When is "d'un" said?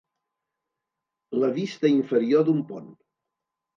2.49-2.67